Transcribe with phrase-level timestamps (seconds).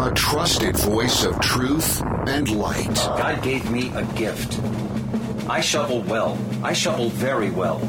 [0.00, 2.94] a trusted voice of truth and light.
[2.94, 4.60] God gave me a gift.
[5.50, 6.38] I shovel well.
[6.62, 7.80] I shovel very well.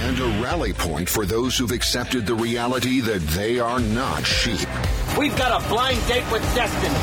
[0.00, 4.68] And a rally point for those who've accepted the reality that they are not sheep.
[5.16, 6.94] We've got a blind date with destiny.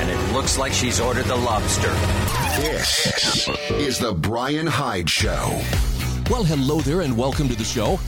[0.00, 1.92] And it looks like she's ordered the lobster.
[2.60, 5.60] This is the Brian Hyde Show.
[6.28, 8.00] Well, hello there, and welcome to the show.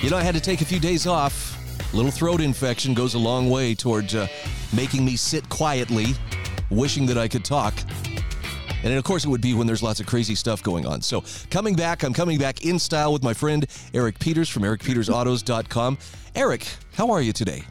[0.00, 1.47] You know, I had to take a few days off.
[1.94, 4.28] Little throat infection goes a long way towards uh,
[4.74, 6.08] making me sit quietly,
[6.70, 7.74] wishing that I could talk.
[8.84, 11.00] And of course, it would be when there's lots of crazy stuff going on.
[11.00, 15.98] So, coming back, I'm coming back in style with my friend Eric Peters from ericpetersautos.com.
[16.34, 17.64] Eric, how are you today?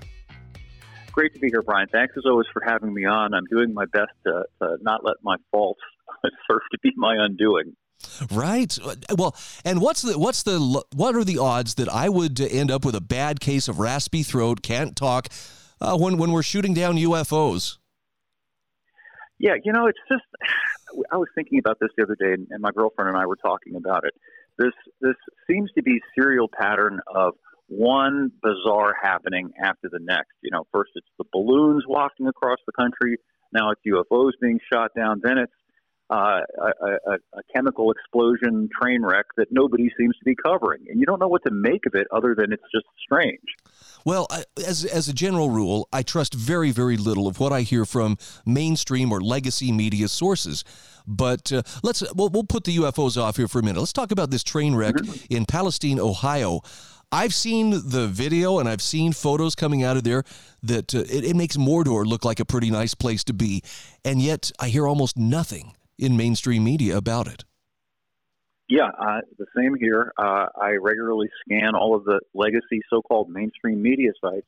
[1.12, 1.88] Great to be here, Brian.
[1.88, 3.34] Thanks as always for having me on.
[3.34, 5.80] I'm doing my best to, to not let my faults
[6.50, 7.76] serve to be my undoing.
[8.32, 8.78] Right.
[9.18, 10.60] Well, and what's the what's the
[10.96, 14.24] what are the odds that I would end up with a bad case of raspy
[14.24, 15.28] throat, can't talk,
[15.82, 17.78] uh, when when we're shooting down UFOs?
[19.40, 20.24] Yeah, you know, it's just
[21.12, 23.76] I was thinking about this the other day, and my girlfriend and I were talking
[23.76, 24.14] about it.
[24.58, 25.16] This this
[25.50, 27.34] seems to be serial pattern of
[27.68, 30.32] one bizarre happening after the next.
[30.42, 33.18] You know, first it's the balloons wafting across the country.
[33.54, 35.22] Now it's UFOs being shot down.
[35.24, 35.54] Then it's
[36.10, 41.00] uh, a, a, a, chemical explosion train wreck that nobody seems to be covering, and
[41.00, 43.42] you don't know what to make of it other than it's just strange.
[44.06, 44.28] Well,
[44.66, 48.18] as as a general rule, I trust very very little of what I hear from
[48.46, 50.64] mainstream or legacy media sources.
[51.06, 53.80] But uh, let's we'll, we'll put the UFOs off here for a minute.
[53.80, 55.34] Let's talk about this train wreck mm-hmm.
[55.34, 56.62] in Palestine, Ohio.
[57.12, 60.24] I've seen the video and I've seen photos coming out of there
[60.64, 63.62] that uh, it, it makes Mordor look like a pretty nice place to be,
[64.04, 67.44] and yet I hear almost nothing in mainstream media about it.
[68.70, 70.12] Yeah, uh, the same here.
[70.18, 74.48] Uh, I regularly scan all of the legacy so called mainstream media sites,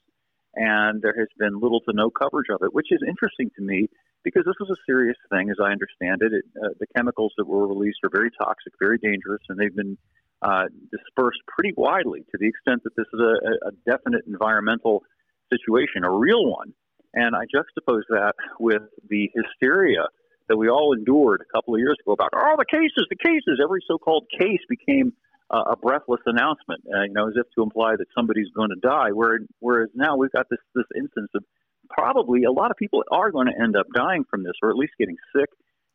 [0.55, 3.87] and there has been little to no coverage of it, which is interesting to me
[4.23, 6.33] because this was a serious thing, as I understand it.
[6.33, 9.97] it uh, the chemicals that were released are very toxic, very dangerous, and they've been
[10.41, 15.03] uh, dispersed pretty widely to the extent that this is a, a definite environmental
[15.51, 16.73] situation, a real one.
[17.13, 20.05] And I juxtapose that with the hysteria
[20.49, 23.15] that we all endured a couple of years ago about all oh, the cases, the
[23.15, 23.61] cases.
[23.63, 25.13] Every so-called case became
[25.49, 28.79] uh, a breathless announcement, uh, you know, as if to imply that somebody's going to
[28.81, 29.09] die.
[29.13, 31.43] Whereas, whereas now we've got this this instance of
[31.89, 34.75] probably a lot of people are going to end up dying from this, or at
[34.75, 35.49] least getting sick.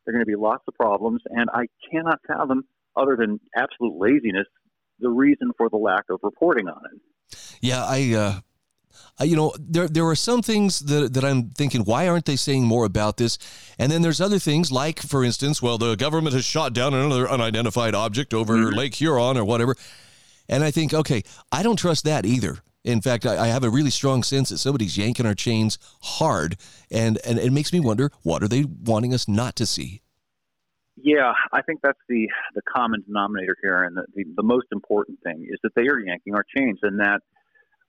[0.05, 2.65] There are going to be lots of problems, and I cannot fathom,
[2.95, 4.47] other than absolute laziness,
[4.99, 7.37] the reason for the lack of reporting on it.
[7.61, 8.39] Yeah, I uh,
[9.19, 12.35] uh, you know, there there are some things that that I'm thinking, why aren't they
[12.35, 13.37] saying more about this?
[13.79, 17.29] And then there's other things, like for instance, well, the government has shot down another
[17.29, 18.75] unidentified object over mm-hmm.
[18.75, 19.75] Lake Huron or whatever,
[20.49, 22.59] and I think, okay, I don't trust that either.
[22.83, 26.57] In fact, I, I have a really strong sense that somebody's yanking our chains hard,
[26.91, 30.01] and and it makes me wonder, what are they wanting us not to see?
[30.97, 35.19] Yeah, I think that's the the common denominator here, and the, the, the most important
[35.23, 37.19] thing is that they are yanking our chains, and that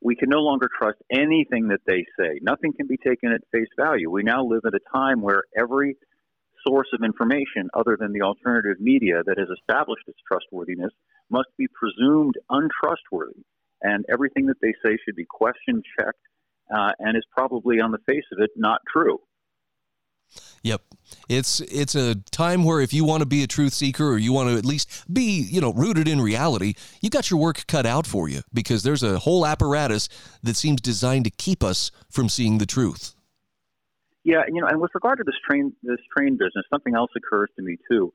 [0.07, 2.39] we can no longer trust anything that they say.
[2.41, 4.09] Nothing can be taken at face value.
[4.09, 5.97] We now live at a time where every
[6.65, 10.93] source of information other than the alternative media that has established its trustworthiness
[11.29, 13.43] must be presumed untrustworthy.
[13.83, 16.23] And everything that they say should be questioned, checked,
[16.73, 19.19] uh, and is probably on the face of it not true.
[20.63, 20.83] Yep.
[21.29, 24.33] It's it's a time where if you want to be a truth seeker or you
[24.33, 27.87] want to at least be, you know, rooted in reality, you got your work cut
[27.87, 30.09] out for you because there's a whole apparatus
[30.43, 33.15] that seems designed to keep us from seeing the truth.
[34.25, 37.49] Yeah, you know, and with regard to this train this train business, something else occurs
[37.57, 38.13] to me too.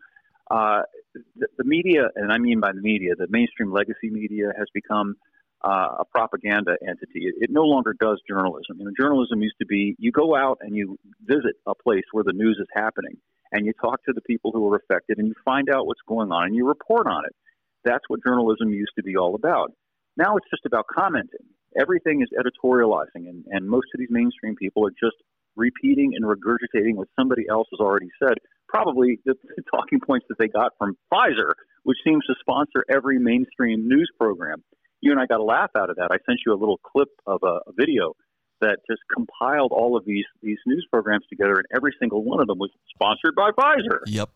[0.49, 0.81] Uh,
[1.13, 5.16] the, the media, and I mean by the media, the mainstream legacy media has become
[5.63, 7.27] uh, a propaganda entity.
[7.27, 8.77] It, it, no longer does journalism.
[8.79, 12.23] You know, journalism used to be you go out and you visit a place where
[12.23, 13.17] the news is happening,
[13.51, 16.31] and you talk to the people who are affected, and you find out what's going
[16.31, 17.35] on, and you report on it.
[17.83, 19.72] That's what journalism used to be all about.
[20.17, 21.45] Now it's just about commenting.
[21.79, 25.16] Everything is editorializing, and, and most of these mainstream people are just
[25.55, 28.35] repeating and regurgitating what somebody else has already said.
[28.67, 31.52] Probably the, the talking points that they got from Pfizer,
[31.84, 34.64] which seems to sponsor every mainstream news program
[35.02, 36.09] you and I got a laugh out of that.
[36.12, 38.14] I sent you a little clip of a, a video
[38.62, 42.48] that just compiled all of these these news programs together, and every single one of
[42.48, 44.00] them was sponsored by Pfizer.
[44.06, 44.30] Yep.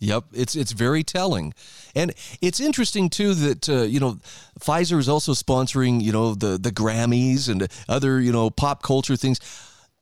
[0.00, 1.52] Yep, it's it's very telling,
[1.92, 4.18] and it's interesting too that uh, you know
[4.60, 9.16] Pfizer is also sponsoring you know the the Grammys and other you know pop culture
[9.16, 9.40] things.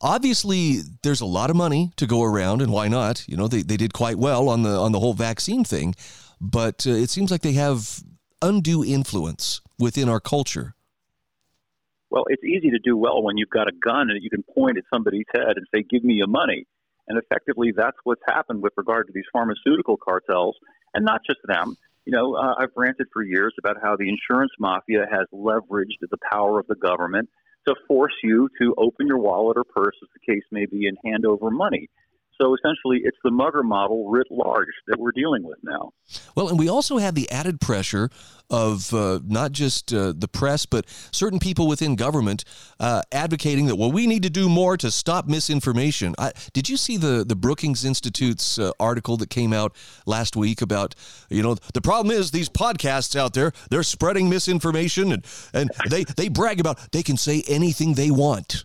[0.02, 3.26] Obviously, there's a lot of money to go around, and why not?
[3.26, 5.94] You know they, they did quite well on the on the whole vaccine thing,
[6.42, 8.02] but uh, it seems like they have
[8.42, 10.74] undue influence within our culture.
[12.10, 14.78] Well, it's easy to do well when you've got a gun and you can point
[14.78, 16.66] at somebody's head and say, "Give me your money."
[17.08, 20.56] And effectively, that's what's happened with regard to these pharmaceutical cartels,
[20.94, 21.76] and not just them.
[22.04, 26.18] You know, uh, I've ranted for years about how the insurance mafia has leveraged the
[26.30, 27.28] power of the government
[27.66, 30.96] to force you to open your wallet or purse, as the case may be, and
[31.04, 31.90] hand over money.
[32.40, 35.92] So essentially, it's the mugger model writ large that we're dealing with now.
[36.34, 38.10] Well, and we also have the added pressure
[38.50, 42.44] of uh, not just uh, the press, but certain people within government
[42.78, 46.14] uh, advocating that, well, we need to do more to stop misinformation.
[46.18, 49.74] I, did you see the, the Brookings Institute's uh, article that came out
[50.04, 50.94] last week about,
[51.28, 56.04] you know, the problem is these podcasts out there, they're spreading misinformation and, and they,
[56.04, 58.62] they brag about they can say anything they want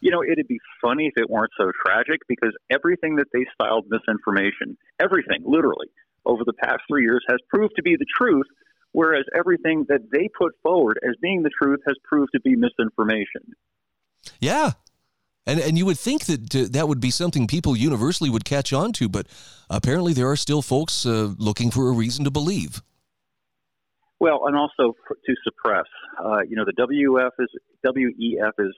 [0.00, 3.86] you know, it'd be funny if it weren't so tragic because everything that they styled
[3.88, 5.88] misinformation, everything, literally,
[6.26, 8.46] over the past three years has proved to be the truth,
[8.92, 13.42] whereas everything that they put forward as being the truth has proved to be misinformation.
[14.40, 14.72] Yeah.
[15.46, 18.72] And, and you would think that uh, that would be something people universally would catch
[18.72, 19.26] on to, but
[19.68, 22.82] apparently there are still folks uh, looking for a reason to believe.
[24.20, 25.86] Well, and also for, to suppress.
[26.22, 27.48] Uh, you know, the WF is
[27.86, 28.74] WEF is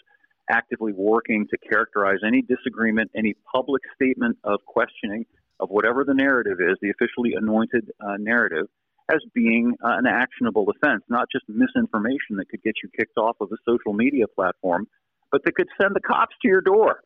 [0.52, 5.24] actively working to characterize any disagreement, any public statement of questioning
[5.58, 8.66] of whatever the narrative is, the officially anointed uh, narrative,
[9.10, 13.36] as being uh, an actionable offense, not just misinformation that could get you kicked off
[13.40, 14.86] of a social media platform,
[15.30, 17.00] but that could send the cops to your door.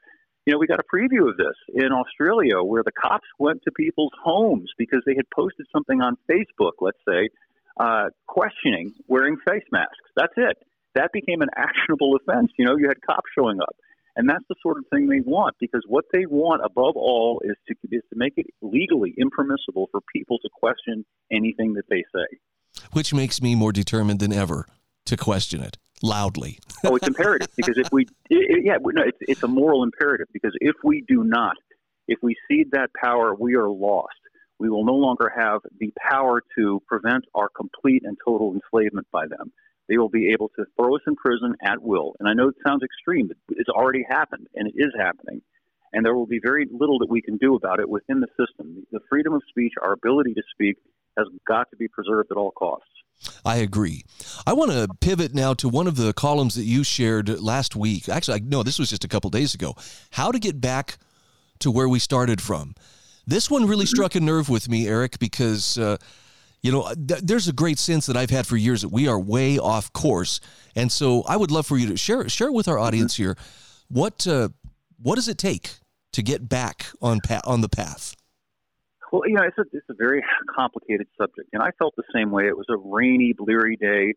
[0.46, 3.72] You know, we got a preview of this in Australia where the cops went to
[3.72, 7.28] people's homes because they had posted something on Facebook, let's say,
[7.78, 10.10] uh, questioning wearing face masks.
[10.16, 10.56] That's it
[10.96, 12.50] that became an actionable offense.
[12.58, 13.76] You know, you had cops showing up.
[14.16, 17.54] And that's the sort of thing they want because what they want above all is
[17.68, 22.38] to is to make it legally impermissible for people to question anything that they say.
[22.92, 24.66] Which makes me more determined than ever
[25.04, 26.58] to question it loudly.
[26.84, 30.52] oh, it's imperative because if we, it, yeah, no, it's, it's a moral imperative because
[30.60, 31.56] if we do not,
[32.08, 34.14] if we cede that power, we are lost.
[34.58, 39.26] We will no longer have the power to prevent our complete and total enslavement by
[39.26, 39.52] them.
[39.88, 42.14] They will be able to throw us in prison at will.
[42.18, 45.42] And I know it sounds extreme, but it's already happened, and it is happening.
[45.92, 48.86] And there will be very little that we can do about it within the system.
[48.90, 50.76] The freedom of speech, our ability to speak,
[51.16, 52.90] has got to be preserved at all costs.
[53.44, 54.04] I agree.
[54.46, 58.08] I want to pivot now to one of the columns that you shared last week.
[58.08, 59.74] Actually, no, this was just a couple days ago.
[60.10, 60.98] How to get back
[61.60, 62.74] to where we started from.
[63.26, 65.96] This one really struck a nerve with me, Eric, because uh,
[66.66, 69.20] you know, th- there's a great sense that I've had for years that we are
[69.20, 70.40] way off course,
[70.74, 73.22] and so I would love for you to share share with our audience mm-hmm.
[73.22, 73.36] here
[73.86, 74.48] what uh,
[75.00, 75.74] what does it take
[76.12, 78.16] to get back on pa- on the path.
[79.12, 80.24] Well, you know, it's a it's a very
[80.56, 82.48] complicated subject, and I felt the same way.
[82.48, 84.14] It was a rainy, bleary day,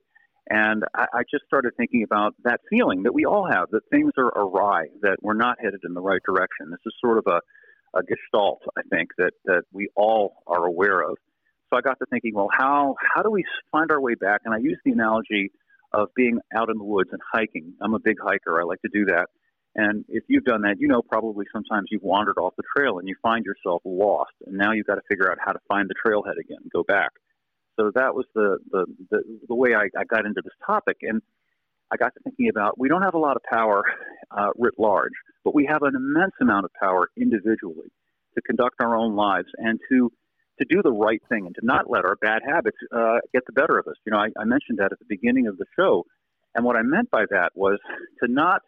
[0.50, 4.14] and I, I just started thinking about that feeling that we all have that things
[4.18, 6.72] are awry, that we're not headed in the right direction.
[6.72, 7.42] This is sort of a
[7.96, 11.18] a gestalt, I think, that, that we all are aware of.
[11.70, 14.42] So I got to thinking, well, how how do we find our way back?
[14.46, 15.52] And I use the analogy
[15.94, 17.74] of being out in the woods and hiking.
[17.82, 18.60] I'm a big hiker.
[18.60, 19.28] I like to do that.
[19.76, 23.08] And if you've done that, you know probably sometimes you've wandered off the trail and
[23.08, 24.34] you find yourself lost.
[24.46, 27.12] And now you've got to figure out how to find the trailhead again, go back.
[27.80, 30.98] So that was the the the, the way I, I got into this topic.
[31.04, 31.22] And
[31.92, 33.84] I got to thinking about we don't have a lot of power
[34.32, 37.92] uh, writ large, but we have an immense amount of power individually
[38.36, 40.12] to conduct our own lives and to
[40.60, 43.54] to do the right thing and to not let our bad habits uh, get the
[43.54, 43.96] better of us.
[44.06, 46.06] You know, I, I mentioned that at the beginning of the show,
[46.56, 47.80] and what I meant by that was
[48.24, 48.62] to not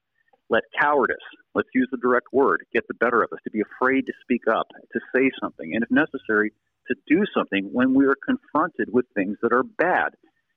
[0.49, 1.15] let cowardice,
[1.55, 4.41] let's use the direct word, get the better of us, to be afraid to speak
[4.51, 6.51] up, to say something, and if necessary,
[6.87, 10.09] to do something when we are confronted with things that are bad.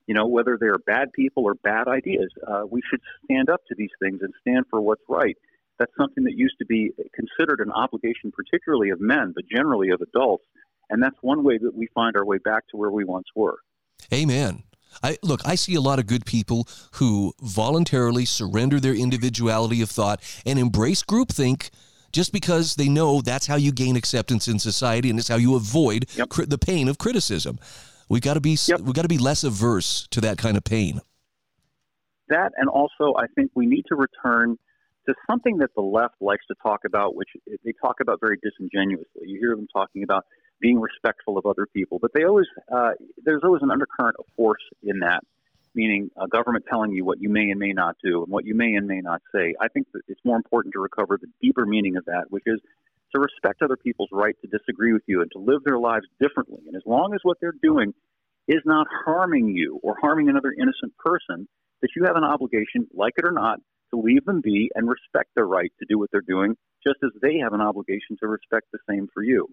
[0.07, 3.75] You know, whether they're bad people or bad ideas, uh, we should stand up to
[3.75, 5.35] these things and stand for what's right.
[5.79, 10.01] That's something that used to be considered an obligation, particularly of men, but generally of
[10.01, 10.45] adults.
[10.89, 13.57] And that's one way that we find our way back to where we once were.
[14.13, 14.63] Amen.
[15.03, 19.89] I, look, I see a lot of good people who voluntarily surrender their individuality of
[19.89, 21.69] thought and embrace groupthink
[22.11, 25.55] just because they know that's how you gain acceptance in society and it's how you
[25.55, 26.29] avoid yep.
[26.29, 27.59] cri- the pain of criticism.
[28.07, 28.79] We got to be yep.
[28.81, 31.01] we got to be less averse to that kind of pain.
[32.29, 34.57] That and also I think we need to return
[35.07, 37.29] to something that the left likes to talk about, which
[37.63, 39.27] they talk about very disingenuously.
[39.27, 40.23] You hear them talking about
[40.59, 41.99] being respectful of other people.
[41.99, 42.91] But they always uh,
[43.23, 45.23] there's always an undercurrent of force in that,
[45.73, 48.55] meaning a government telling you what you may and may not do and what you
[48.55, 49.55] may and may not say.
[49.59, 52.59] I think that it's more important to recover the deeper meaning of that, which is
[53.13, 56.61] to respect other people's right to disagree with you and to live their lives differently.
[56.67, 57.93] And as long as what they're doing
[58.47, 61.47] is not harming you or harming another innocent person,
[61.81, 63.59] that you have an obligation, like it or not,
[63.93, 67.11] to leave them be and respect their right to do what they're doing, just as
[67.21, 69.47] they have an obligation to respect the same for you.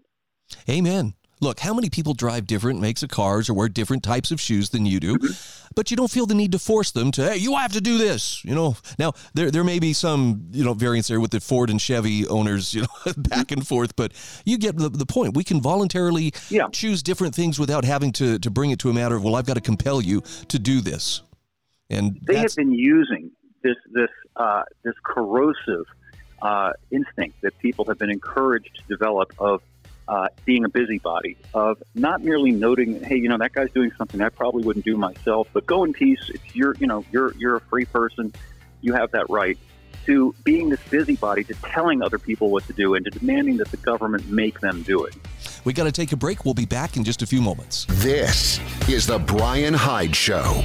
[0.69, 1.15] Amen.
[1.43, 4.71] Look, how many people drive different makes of cars or wear different types of shoes
[4.71, 5.73] than you do, mm-hmm.
[5.75, 7.99] but you don't feel the need to force them to, hey, you have to do
[7.99, 8.45] this.
[8.45, 11.69] You know, now there, there may be some, you know, variance there with the Ford
[11.69, 14.13] and Chevy owners, you know, back and forth, but
[14.45, 15.37] you get the, the point.
[15.37, 16.69] We can voluntarily yeah.
[16.71, 19.47] choose different things without having to, to bring it to a matter of, well, I've
[19.47, 21.23] got to compel you to do this.
[21.91, 23.33] And they have been using
[23.65, 25.87] this, this, uh, this corrosive
[26.41, 29.61] uh, instinct that people have been encouraged to develop of
[30.09, 34.21] uh, being a busybody, of not merely noting, hey, you know, that guy's doing something
[34.21, 36.21] I probably wouldn't do myself, but go in peace.
[36.29, 38.33] It's your, you know, you're you're a free person,
[38.81, 39.59] you have that right.
[40.07, 43.71] To being this busybody, to telling other people what to do, and to demanding that
[43.71, 45.15] the government make them do it.
[45.65, 46.45] We got to take a break.
[46.45, 47.87] We'll be back in just a few moments.
[47.89, 50.65] This is the Brian Hyde Show.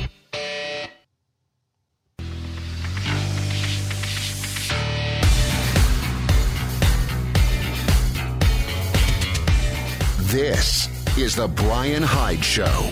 [10.58, 12.90] This is the Brian Hyde Show.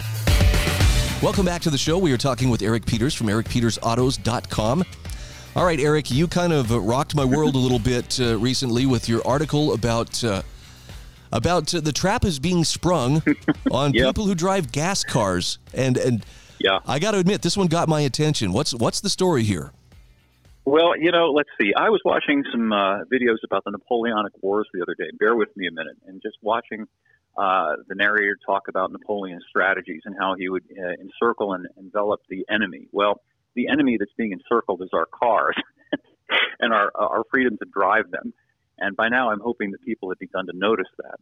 [1.19, 1.97] Welcome back to the show.
[1.97, 4.83] We are talking with Eric Peters from ericpetersautos.com.
[5.55, 9.09] All right, Eric, you kind of rocked my world a little bit uh, recently with
[9.09, 10.43] your article about uh,
[11.31, 13.23] about uh, the trap is being sprung
[13.71, 14.09] on yep.
[14.09, 16.23] people who drive gas cars, and and
[16.59, 18.53] yeah, I got to admit this one got my attention.
[18.53, 19.71] What's what's the story here?
[20.65, 21.73] Well, you know, let's see.
[21.75, 25.09] I was watching some uh, videos about the Napoleonic Wars the other day.
[25.19, 26.85] Bear with me a minute, and just watching
[27.37, 32.21] uh, the narrator talk about Napoleon's strategies and how he would uh, encircle and envelop
[32.29, 32.87] the enemy.
[32.91, 33.21] Well,
[33.55, 35.55] the enemy that's being encircled is our cars
[36.59, 38.33] and our our freedom to drive them.
[38.77, 41.19] And by now, I'm hoping that people have begun to notice that.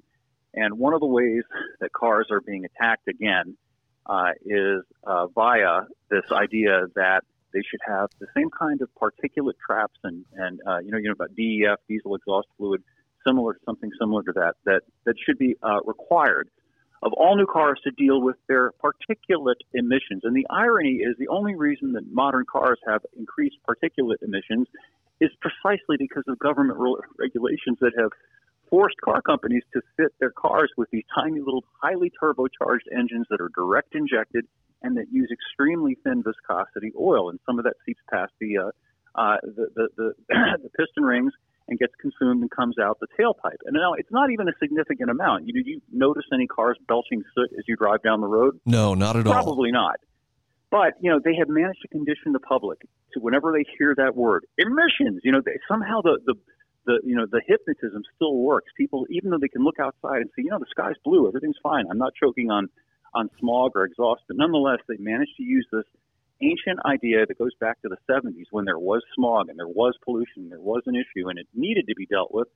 [0.56, 1.44] And one of the ways
[1.80, 3.58] that cars are being attacked again
[4.06, 9.58] uh, is uh, via this idea that they should have the same kind of particulate
[9.66, 12.84] traps and and uh, you know you know about DEF diesel exhaust fluid
[13.26, 16.50] similar, something similar to that, that, that should be uh, required
[17.04, 20.22] of all new cars to deal with their particulate emissions.
[20.24, 24.68] And the irony is the only reason that modern cars have increased particulate emissions
[25.20, 26.80] is precisely because of government
[27.20, 28.12] regulations that have
[28.70, 33.42] forced car companies to fit their cars with these tiny little highly turbocharged engines that
[33.42, 34.46] are direct injected
[34.82, 37.30] and that use extremely thin viscosity oil.
[37.30, 38.72] And some of that seeps past the, uh,
[39.16, 40.14] uh, the, the, the,
[40.64, 41.34] the piston rings
[41.68, 43.62] and gets consumed and comes out the tailpipe.
[43.66, 45.48] And now it's not even a significant amount.
[45.48, 48.60] You, did you notice any cars belching soot as you drive down the road?
[48.66, 49.44] No, not at Probably all.
[49.44, 49.96] Probably not.
[50.70, 52.80] But you know they have managed to condition the public
[53.14, 56.34] to whenever they hear that word emissions, you know they, somehow the, the
[56.88, 58.72] the you know the hypnotism still works.
[58.76, 61.62] People even though they can look outside and see you know the sky's blue, everything's
[61.62, 61.86] fine.
[61.92, 62.70] I'm not choking on
[63.14, 65.86] on smog or exhaust, but nonetheless they managed to use this
[66.50, 69.96] ancient idea that goes back to the 70s when there was smog and there was
[70.04, 72.48] pollution, and there was an issue, and it needed to be dealt with.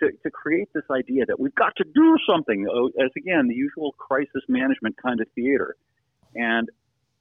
[0.00, 3.54] To, to create this idea that we've got to do something, oh, as again, the
[3.54, 5.74] usual crisis management kind of theater.
[6.34, 6.68] And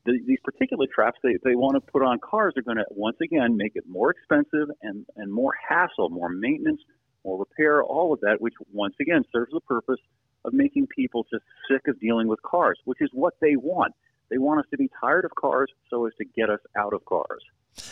[0.05, 3.15] the, these particulate traps they, they want to put on cars are going to, once
[3.21, 6.81] again, make it more expensive and, and more hassle, more maintenance,
[7.23, 9.99] more repair, all of that, which once again serves the purpose
[10.45, 13.93] of making people just sick of dealing with cars, which is what they want.
[14.35, 17.05] They want us to be tired of cars so as to get us out of
[17.05, 17.41] cars.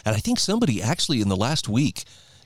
[0.03, 2.03] And I think somebody actually in the last week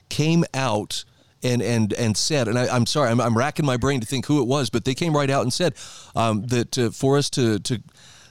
[0.08, 1.04] came out
[1.42, 4.26] and and and said, and I, am sorry, I'm, I'm, racking my brain to think
[4.26, 5.74] who it was, but they came right out and said
[6.14, 7.82] um, that uh, for us to to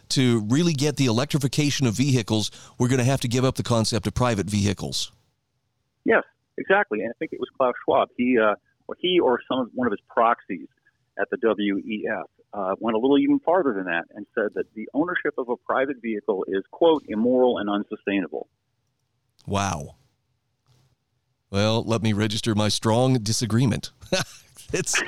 [0.07, 3.63] to really get the electrification of vehicles, we're going to have to give up the
[3.63, 5.11] concept of private vehicles.
[6.05, 6.23] Yes,
[6.57, 7.01] exactly.
[7.01, 8.07] And I think it was Klaus Schwab.
[8.15, 8.55] He uh,
[8.87, 10.69] or he or some one of his proxies
[11.19, 12.23] at the WEF
[12.53, 15.57] uh, went a little even farther than that and said that the ownership of a
[15.57, 18.47] private vehicle is, quote, immoral and unsustainable.
[19.45, 19.95] Wow.
[21.49, 23.91] Well, let me register my strong disagreement.
[24.73, 25.01] it's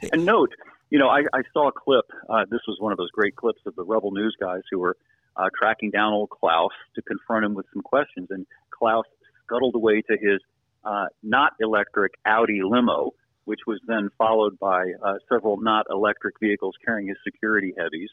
[0.12, 0.52] and note,
[0.90, 2.06] you know, I, I saw a clip.
[2.28, 4.96] Uh, this was one of those great clips of the Rebel News guys who were
[5.36, 9.04] uh, tracking down old Klaus to confront him with some questions, and Klaus
[9.44, 10.40] scuttled away to his
[10.84, 13.12] uh, not electric Audi limo
[13.46, 18.10] which was then followed by uh, several not electric vehicles carrying his security heavies.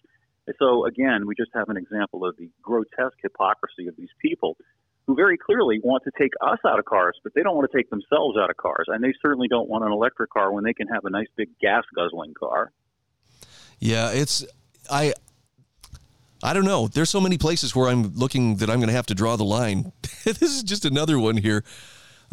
[0.60, 4.58] So again, we just have an example of the grotesque hypocrisy of these people
[5.08, 7.78] who very clearly want to take us out of cars, but they don't want to
[7.78, 8.86] take themselves out of cars.
[8.88, 11.50] And they certainly don't want an electric car when they can have a nice big
[11.60, 12.72] gas guzzling car.
[13.80, 14.46] Yeah, it's
[14.90, 15.14] I
[16.42, 16.88] I don't know.
[16.88, 19.46] There's so many places where I'm looking that I'm going to have to draw the
[19.46, 19.92] line.
[20.24, 21.64] this is just another one here.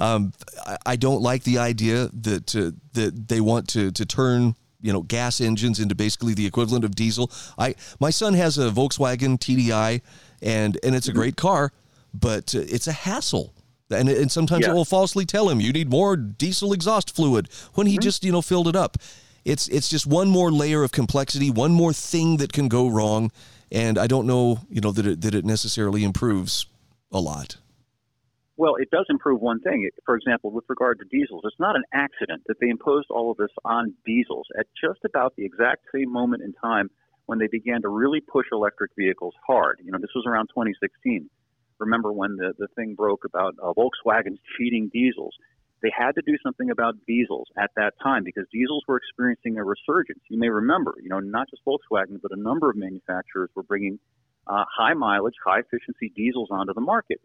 [0.01, 0.33] Um,
[0.67, 4.93] I, I, don't like the idea that uh, that they want to to turn you
[4.93, 7.31] know gas engines into basically the equivalent of diesel.
[7.59, 10.01] I my son has a Volkswagen TDI,
[10.43, 11.73] and and it's a great car,
[12.15, 13.53] but uh, it's a hassle.
[13.93, 14.71] And, and sometimes Yeah.
[14.71, 18.33] it will falsely tell him you need more diesel exhaust fluid when he just you
[18.33, 18.97] know filled it up.
[19.45, 23.33] It's it's just one more layer of complexity, one more thing that can go wrong,
[23.71, 26.67] and I don't know you know that it, that it necessarily improves
[27.13, 27.57] a lot.
[28.61, 29.89] Well, it does improve one thing.
[30.05, 33.39] For example, with regard to diesels, it's not an accident that they imposed all of
[33.39, 36.91] this on diesels at just about the exact same moment in time
[37.25, 39.81] when they began to really push electric vehicles hard.
[39.83, 41.31] You know, this was around 2016.
[41.79, 45.33] Remember when the, the thing broke about uh, Volkswagen's cheating diesels?
[45.83, 49.65] They had to do something about diesels at that time because diesels were experiencing a
[49.65, 50.21] resurgence.
[50.29, 53.99] You may remember, you know, not just Volkswagen, but a number of manufacturers were bringing
[54.47, 57.23] uh, high mileage, high efficiency diesels onto the market.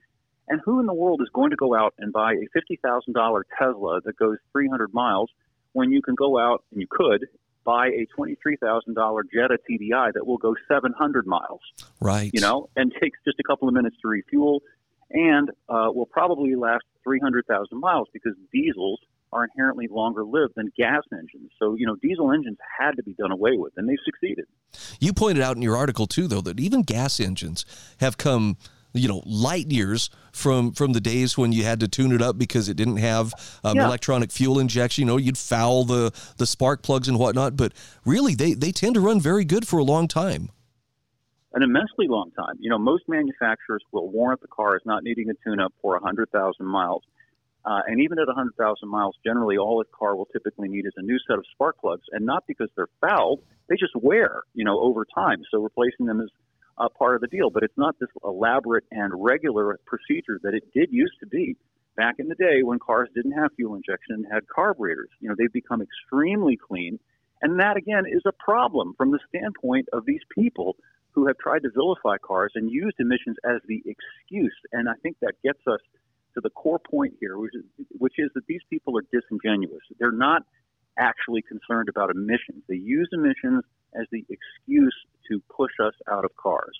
[0.48, 4.02] And who in the world is going to go out and buy a $50,000 Tesla
[4.06, 5.30] that goes 300 miles
[5.74, 7.26] when you can go out and you could
[7.64, 11.62] buy a $23,000 Jetta TDI that will go 700 miles,
[12.00, 12.30] Right.
[12.34, 14.62] you know, and takes just a couple of minutes to refuel
[15.10, 19.00] and uh, will probably last 300,000 miles because diesels
[19.34, 21.52] are inherently longer lived than gas engines.
[21.60, 24.46] So, you know, diesel engines had to be done away with, and they've succeeded.
[25.00, 27.66] You pointed out in your article too, though, that even gas engines
[28.00, 28.58] have come,
[28.96, 32.38] you know, light years from from the days when you had to tune it up
[32.38, 33.34] because it didn't have
[33.64, 33.86] um, Yeah.
[33.86, 35.02] electronic fuel injection.
[35.04, 37.74] You know, you'd foul the the spark plugs and whatnot, but
[38.06, 40.50] really, they they tend to run very good for a long time.
[41.54, 42.56] an immensely long time.
[42.60, 46.66] You know, most manufacturers will warrant the car as not needing a tune-up for 100,000
[46.66, 47.02] miles.
[47.64, 51.02] Uh, and even at 100,000 miles, generally all a car will typically need is a
[51.02, 54.78] new set of spark plugs, and not because they're fouled, they just wear, you know,
[54.82, 55.44] over time.
[55.50, 56.30] So replacing them is
[56.78, 57.50] uh, part of the deal.
[57.50, 61.56] But it's not this elaborate and regular procedure that it did used to be
[61.96, 65.10] back in the day when cars didn't have fuel injection and had carburetors.
[65.20, 67.00] You know, they've become extremely clean,
[67.42, 70.76] and that again is a problem from the standpoint of these people
[71.12, 74.56] who have tried to vilify cars and used emissions as the excuse.
[74.74, 75.80] And I think that gets us
[76.34, 77.64] to the core point here, which is,
[77.98, 79.82] which is that these people are disingenuous.
[79.98, 80.44] They're not
[81.00, 82.64] actually concerned about emissions.
[82.68, 83.64] They use emissions
[84.00, 84.96] as the excuse
[85.30, 86.78] to push us out of cars.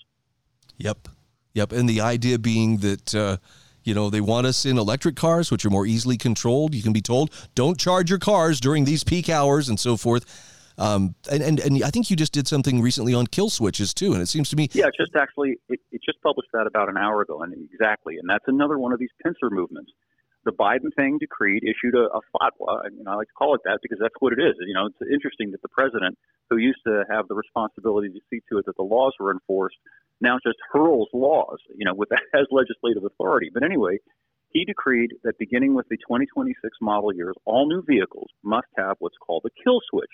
[0.78, 1.08] Yep,
[1.54, 1.72] yep.
[1.72, 3.16] And the idea being that.
[3.16, 3.38] Uh,
[3.86, 6.74] you know, they want us in electric cars, which are more easily controlled.
[6.74, 10.26] You can be told, don't charge your cars during these peak hours and so forth.
[10.78, 14.14] Um, and, and, and I think you just did something recently on kill switches too.
[14.14, 16.90] And it seems to me, Yeah, it just actually, it, it just published that about
[16.90, 19.92] an hour ago, and exactly, and that's another one of these pincer movements.
[20.46, 23.62] The Biden thing decreed issued a, a fatwa, you know, I like to call it
[23.66, 24.54] that because that's what it is.
[24.62, 26.18] You know, it's interesting that the president,
[26.50, 29.78] who used to have the responsibility to see to it that the laws were enforced,
[30.22, 33.50] now just hurls laws, you know, with as legislative authority.
[33.54, 33.98] But anyway,
[34.50, 39.18] he decreed that beginning with the 2026 model years, all new vehicles must have what's
[39.18, 40.12] called a kill switch.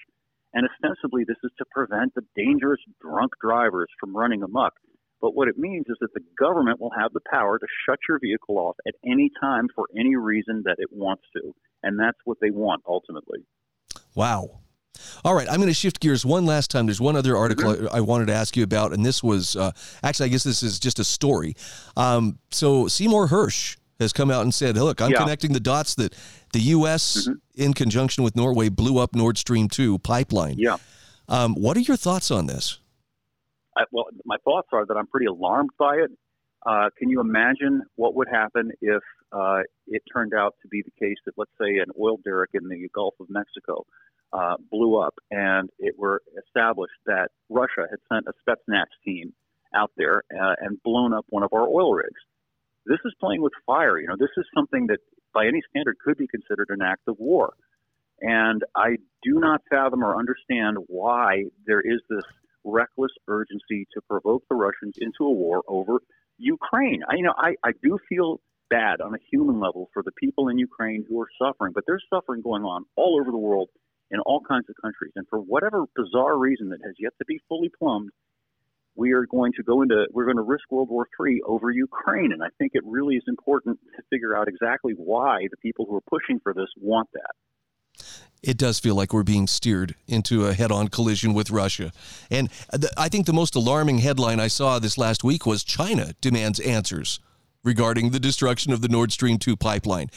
[0.53, 4.73] And ostensibly, this is to prevent the dangerous drunk drivers from running amok.
[5.21, 8.19] But what it means is that the government will have the power to shut your
[8.19, 11.53] vehicle off at any time for any reason that it wants to.
[11.83, 13.39] And that's what they want ultimately.
[14.15, 14.61] Wow.
[15.23, 16.85] All right, I'm going to shift gears one last time.
[16.85, 19.71] There's one other article I wanted to ask you about, and this was uh,
[20.03, 21.55] actually, I guess this is just a story.
[21.95, 25.19] Um, so Seymour Hersh has come out and said, "Look, I'm Yeah.
[25.19, 26.13] connecting the dots that
[26.53, 27.29] the U.S.
[27.55, 30.77] in conjunction with Norway blew up Nord Stream 2 pipeline." Yeah.
[31.29, 32.77] Um, what are your thoughts on this?
[33.77, 36.11] I, well, my thoughts are that I'm pretty alarmed by it.
[36.65, 40.91] Uh, can you imagine what would happen if uh, it turned out to be the
[40.99, 43.85] case that, let's say, an oil derrick in the Gulf of Mexico
[44.33, 49.33] uh, blew up and it were established that Russia had sent a Spetsnaz team
[49.73, 52.21] out there uh, and blown up one of our oil rigs?
[52.85, 53.99] This is playing with fire.
[53.99, 54.99] You know, this is something that,
[55.33, 57.53] by any standard, could be considered an act of war.
[58.19, 62.23] And I do not fathom or understand why there is this
[62.63, 65.99] reckless urgency to provoke the Russians into a war over
[66.37, 67.01] Ukraine.
[67.09, 70.47] I, you know, I, I do feel bad on a human level for the people
[70.47, 73.69] in Ukraine who are suffering, but there's suffering going on all over the world
[74.09, 75.11] in all kinds of countries.
[75.15, 78.11] And for whatever bizarre reason that has yet to be fully plumbed,
[78.95, 82.31] we are going to go into we're going to risk World War III over Ukraine.
[82.33, 85.95] And I think it really is important to figure out exactly why the people who
[85.95, 88.03] are pushing for this want that.
[88.43, 91.91] It does feel like we're being steered into a head-on collision with Russia.
[92.29, 96.13] And th- I think the most alarming headline I saw this last week was China
[96.21, 97.19] demands answers
[97.63, 100.09] regarding the destruction of the Nord Stream 2 pipeline.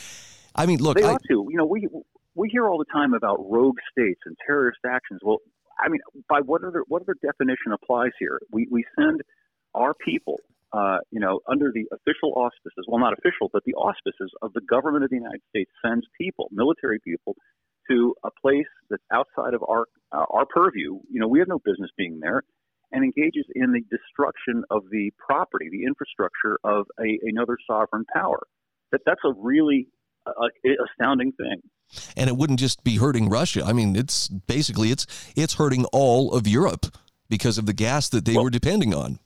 [0.55, 1.47] I mean, look, They I, ought to.
[1.51, 1.89] You know, we
[2.35, 5.21] we hear all the time about rogue states and terrorist actions.
[5.23, 5.39] Well,
[5.81, 8.41] I mean, by what other what other definition applies here?
[8.51, 9.23] We we send
[9.75, 10.39] our people,
[10.73, 12.85] uh, you know, under the official auspices.
[12.87, 16.49] Well, not official, but the auspices of the government of the United States sends people,
[16.53, 17.35] military people,
[17.91, 20.99] to a place that's outside of our uh, our purview.
[21.11, 22.43] You know, we have no business being there.
[22.93, 28.47] and engages in the destruction of the property, the infrastructure of a, another sovereign power.
[28.93, 29.89] That that's a really
[30.27, 30.33] uh,
[30.89, 31.61] astounding thing.
[32.17, 33.63] And it wouldn't just be hurting Russia.
[33.65, 36.87] I mean, it's basically it's it's hurting all of Europe
[37.29, 39.19] because of the gas that they well, were depending on.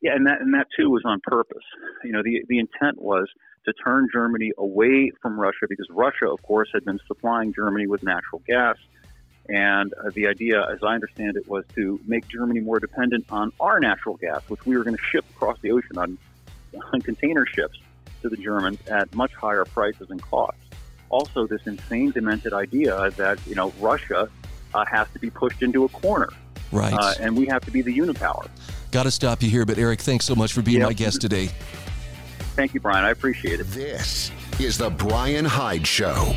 [0.00, 1.64] Yeah, and that and that too was on purpose.
[2.04, 3.28] You know, the the intent was
[3.68, 8.02] to turn Germany away from Russia because Russia, of course, had been supplying Germany with
[8.02, 8.76] natural gas.
[9.48, 13.52] And uh, the idea, as I understand it, was to make Germany more dependent on
[13.60, 16.18] our natural gas, which we were going to ship across the ocean on,
[16.92, 17.78] on container ships
[18.22, 20.60] to the Germans at much higher prices and costs.
[21.10, 24.28] Also, this insane, demented idea that you know Russia
[24.74, 26.28] uh, has to be pushed into a corner,
[26.70, 26.92] right?
[26.92, 28.46] Uh, and we have to be the unipower.
[28.90, 30.88] Got to stop you here, but Eric, thanks so much for being yep.
[30.88, 31.48] my guest today.
[32.58, 33.04] Thank you, Brian.
[33.04, 33.68] I appreciate it.
[33.68, 36.34] This is the Brian Hyde Show.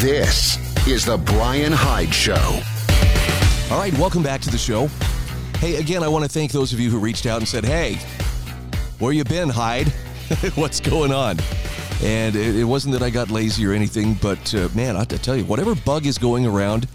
[0.00, 2.34] This is the Brian Hyde Show.
[3.70, 4.88] All right, welcome back to the show.
[5.58, 8.00] Hey, again, I want to thank those of you who reached out and said, "Hey,
[8.98, 9.86] where you been, Hyde?
[10.56, 11.38] What's going on?"
[12.02, 15.08] And it, it, wasn't that I got lazy or anything, but uh, man, I have
[15.08, 16.86] to tell you, whatever bug is going around,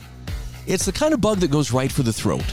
[0.65, 2.45] it's the kind of bug that goes right for the throat.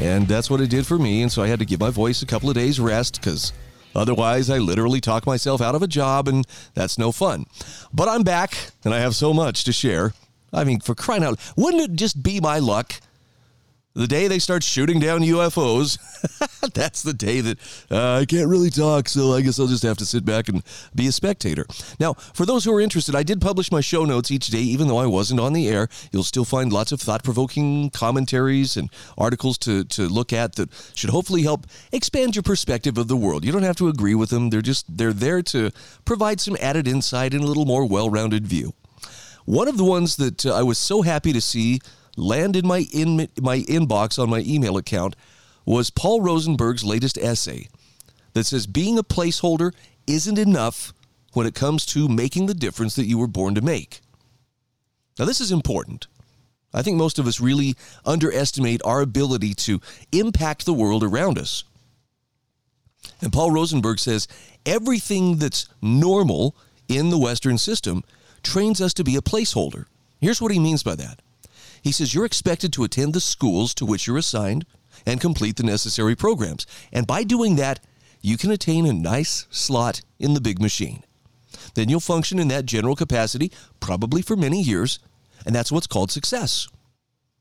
[0.00, 1.22] And that's what it did for me.
[1.22, 3.52] And so I had to give my voice a couple of days rest because
[3.94, 7.46] otherwise I literally talk myself out of a job and that's no fun.
[7.92, 10.12] But I'm back and I have so much to share.
[10.52, 12.94] I mean, for crying out, wouldn't it just be my luck
[13.98, 15.98] the day they start shooting down UFOs,
[16.72, 17.58] that's the day that
[17.90, 20.62] uh, I can't really talk, so I guess I'll just have to sit back and
[20.94, 21.66] be a spectator.
[21.98, 24.86] Now, for those who are interested, I did publish my show notes each day, even
[24.86, 25.88] though I wasn't on the air.
[26.12, 30.70] You'll still find lots of thought provoking commentaries and articles to, to look at that
[30.94, 33.44] should hopefully help expand your perspective of the world.
[33.44, 35.72] You don't have to agree with them, they're just they're there to
[36.04, 38.74] provide some added insight and a little more well rounded view.
[39.44, 41.80] One of the ones that uh, I was so happy to see
[42.18, 45.16] land in my in my inbox on my email account
[45.64, 47.68] was Paul Rosenberg's latest essay
[48.34, 49.72] that says being a placeholder
[50.06, 50.92] isn't enough
[51.32, 54.00] when it comes to making the difference that you were born to make.
[55.18, 56.06] Now this is important.
[56.72, 59.80] I think most of us really underestimate our ability to
[60.12, 61.64] impact the world around us.
[63.20, 64.28] And Paul Rosenberg says
[64.66, 66.54] everything that's normal
[66.88, 68.04] in the Western system
[68.42, 69.86] trains us to be a placeholder.
[70.20, 71.20] Here's what he means by that
[71.82, 74.66] he says you're expected to attend the schools to which you're assigned
[75.06, 76.66] and complete the necessary programs.
[76.92, 77.80] And by doing that,
[78.20, 81.04] you can attain a nice slot in the big machine.
[81.74, 84.98] Then you'll function in that general capacity, probably for many years,
[85.46, 86.68] and that's what's called success.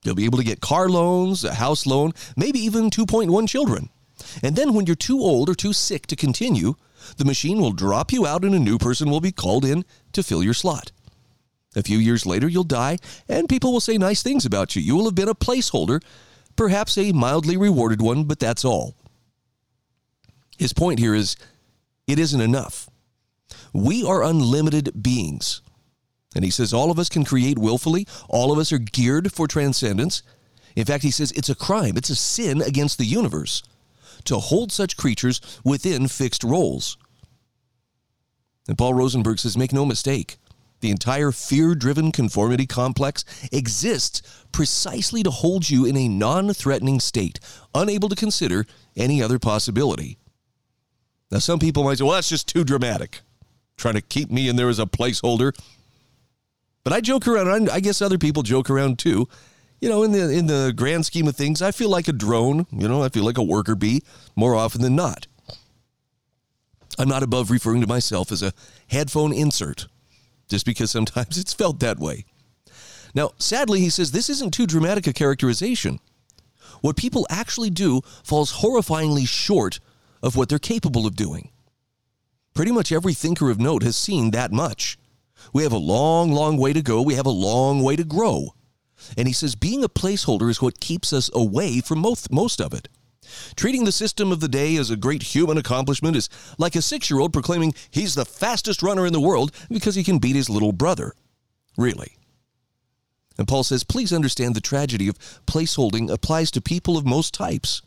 [0.03, 3.89] You'll be able to get car loans, a house loan, maybe even 2.1 children.
[4.43, 6.75] And then when you're too old or too sick to continue,
[7.17, 10.23] the machine will drop you out and a new person will be called in to
[10.23, 10.91] fill your slot.
[11.77, 12.97] A few years later, you'll die,
[13.29, 14.81] and people will say nice things about you.
[14.81, 16.01] You will have been a placeholder,
[16.55, 18.95] perhaps a mildly rewarded one, but that's all.
[20.57, 21.37] His point here is
[22.07, 22.89] it isn't enough.
[23.73, 25.61] We are unlimited beings.
[26.35, 29.47] And he says all of us can create willfully, all of us are geared for
[29.47, 30.23] transcendence.
[30.75, 33.61] In fact, he says it's a crime, it's a sin against the universe
[34.25, 36.97] to hold such creatures within fixed roles.
[38.67, 40.37] And Paul Rosenberg says make no mistake.
[40.79, 46.99] The entire fear driven conformity complex exists precisely to hold you in a non threatening
[46.99, 47.39] state,
[47.73, 50.17] unable to consider any other possibility.
[51.31, 53.21] Now, some people might say, well, that's just too dramatic,
[53.75, 55.57] trying to keep me in there as a placeholder.
[56.83, 57.69] But I joke around.
[57.69, 59.27] I guess other people joke around too.
[59.81, 62.65] You know, in the in the grand scheme of things, I feel like a drone.
[62.71, 64.03] You know, I feel like a worker bee
[64.35, 65.27] more often than not.
[66.97, 68.53] I'm not above referring to myself as a
[68.87, 69.87] headphone insert
[70.47, 72.25] just because sometimes it's felt that way.
[73.13, 75.99] Now, sadly, he says this isn't too dramatic a characterization.
[76.81, 79.79] What people actually do falls horrifyingly short
[80.21, 81.49] of what they're capable of doing.
[82.53, 84.97] Pretty much every thinker of note has seen that much.
[85.53, 87.01] We have a long, long way to go.
[87.01, 88.53] We have a long way to grow.
[89.17, 92.73] And he says being a placeholder is what keeps us away from most, most of
[92.73, 92.89] it.
[93.55, 97.09] Treating the system of the day as a great human accomplishment is like a six
[97.09, 100.49] year old proclaiming he's the fastest runner in the world because he can beat his
[100.49, 101.13] little brother.
[101.77, 102.17] Really.
[103.37, 107.81] And Paul says, please understand the tragedy of placeholding applies to people of most types.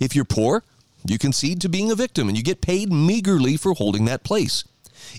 [0.00, 0.64] If you're poor,
[1.06, 4.64] you concede to being a victim and you get paid meagerly for holding that place.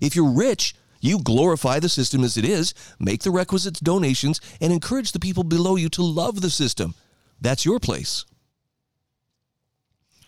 [0.01, 4.71] If you're rich, you glorify the system as it is, make the requisite donations, and
[4.71, 6.93] encourage the people below you to love the system.
[7.39, 8.25] That's your place.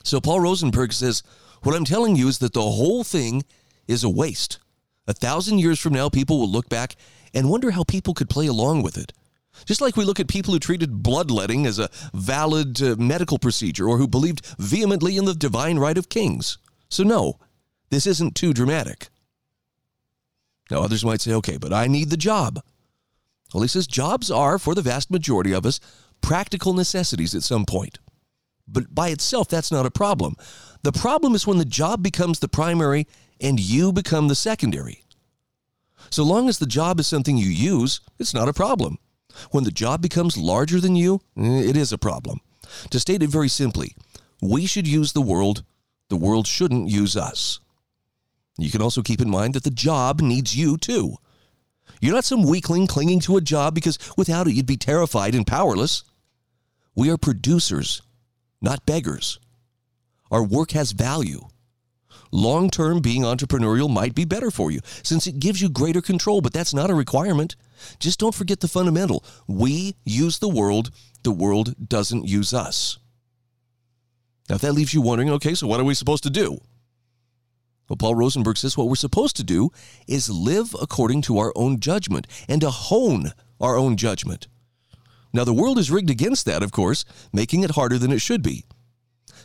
[0.04, 1.24] So Paul Rosenberg says,
[1.64, 3.44] What I'm telling you is that the whole thing
[3.88, 4.60] is a waste.
[5.08, 6.96] A thousand years from now, people will look back
[7.34, 9.12] and wonder how people could play along with it.
[9.66, 13.88] Just like we look at people who treated bloodletting as a valid uh, medical procedure
[13.88, 16.58] or who believed vehemently in the divine right of kings.
[16.90, 17.40] So, no,
[17.90, 19.10] this isn't too dramatic.
[20.72, 22.62] Now, others might say, okay, but I need the job.
[23.54, 25.80] Well, he says jobs are, for the vast majority of us,
[26.22, 28.00] practical necessities at some point.
[28.68, 30.36] But by itself, that's not a problem.
[30.84, 33.08] The problem is when the job becomes the primary
[33.40, 35.04] and you become the secondary.
[36.10, 39.00] So long as the job is something you use, it's not a problem.
[39.52, 42.40] When the job becomes larger than you, eh, it is a problem.
[42.92, 43.96] To state it very simply,
[44.42, 45.64] we should use the world,
[46.10, 47.60] the world shouldn't use us.
[48.58, 51.18] You can also keep in mind that the job needs you too.
[52.00, 55.48] You're not some weakling clinging to a job because without it you'd be terrified and
[55.48, 56.04] powerless.
[56.96, 58.02] We are producers,
[58.64, 59.40] not beggars.
[60.32, 61.48] Our work has value.
[62.32, 66.42] Long term, being entrepreneurial might be better for you since it gives you greater control,
[66.42, 67.56] but that's not a requirement.
[68.00, 69.24] Just don't forget the fundamental.
[69.48, 70.90] We use the world,
[71.22, 72.98] the world doesn't use us.
[74.50, 76.60] Now, if that leaves you wondering, okay, so what are we supposed to do?
[77.88, 79.70] Well, Paul Rosenberg says what we're supposed to do
[80.08, 84.48] is live according to our own judgment and to hone our own judgment.
[85.34, 88.44] Now, the world is rigged against that, of course, making it harder than it should
[88.44, 88.66] be.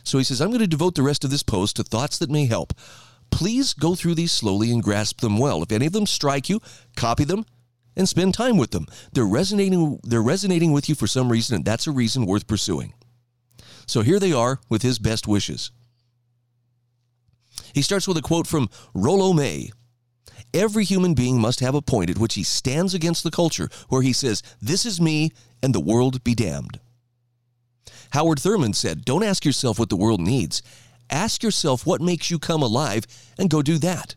[0.03, 2.29] So he says, I'm going to devote the rest of this post to thoughts that
[2.29, 2.73] may help.
[3.31, 5.61] Please go through these slowly and grasp them well.
[5.63, 6.61] If any of them strike you,
[6.95, 7.45] copy them
[7.95, 8.85] and spend time with them.
[9.13, 12.93] They're resonating, they're resonating with you for some reason, and that's a reason worth pursuing.
[13.87, 15.71] So here they are with his best wishes.
[17.73, 19.71] He starts with a quote from Rollo May.
[20.53, 24.01] Every human being must have a point at which he stands against the culture, where
[24.01, 25.31] he says, This is me,
[25.61, 26.79] and the world be damned.
[28.11, 30.63] Howard Thurman said, Don't ask yourself what the world needs.
[31.09, 33.05] Ask yourself what makes you come alive
[33.37, 34.15] and go do that.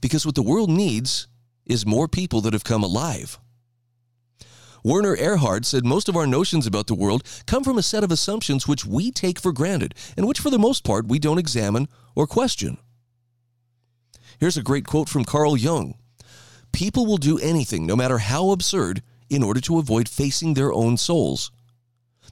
[0.00, 1.26] Because what the world needs
[1.66, 3.38] is more people that have come alive.
[4.84, 8.12] Werner Erhard said most of our notions about the world come from a set of
[8.12, 11.88] assumptions which we take for granted and which, for the most part, we don't examine
[12.14, 12.78] or question.
[14.38, 15.94] Here's a great quote from Carl Jung
[16.72, 20.96] People will do anything, no matter how absurd, in order to avoid facing their own
[20.96, 21.50] souls.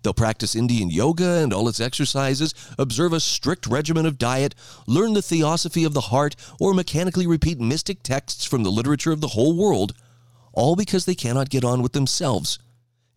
[0.03, 4.55] They'll practice Indian yoga and all its exercises, observe a strict regimen of diet,
[4.87, 9.21] learn the theosophy of the heart, or mechanically repeat mystic texts from the literature of
[9.21, 9.95] the whole world,
[10.53, 12.59] all because they cannot get on with themselves